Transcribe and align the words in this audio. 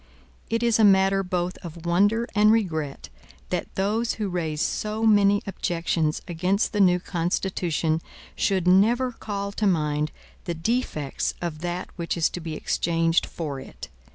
It 0.49 0.63
is 0.63 0.79
a 0.79 0.83
matter 0.83 1.21
both 1.21 1.59
of 1.59 1.85
wonder 1.85 2.27
and 2.33 2.51
regret, 2.51 3.09
that 3.51 3.75
those 3.75 4.13
who 4.13 4.29
raise 4.29 4.59
so 4.59 5.05
many 5.05 5.43
objections 5.45 6.23
against 6.27 6.73
the 6.73 6.79
new 6.79 6.99
Constitution 6.99 8.01
should 8.35 8.67
never 8.67 9.11
call 9.11 9.51
to 9.51 9.67
mind 9.67 10.11
the 10.45 10.55
defects 10.55 11.35
of 11.39 11.59
that 11.59 11.89
which 11.97 12.17
is 12.17 12.31
to 12.31 12.39
be 12.39 12.55
exchanged 12.55 13.27
for 13.27 13.59
it. 13.59 13.89